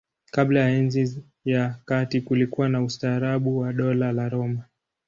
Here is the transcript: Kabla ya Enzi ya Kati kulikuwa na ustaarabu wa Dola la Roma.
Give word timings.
Kabla 0.31 0.59
ya 0.59 0.69
Enzi 0.69 1.23
ya 1.45 1.75
Kati 1.85 2.21
kulikuwa 2.21 2.69
na 2.69 2.83
ustaarabu 2.83 3.57
wa 3.57 3.73
Dola 3.73 4.11
la 4.11 4.29
Roma. 4.29 4.65